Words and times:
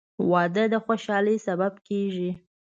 •واده 0.31 0.63
د 0.73 0.75
خوشحالۍ 0.85 1.37
سبب 1.47 1.73
کېږي. 1.87 2.31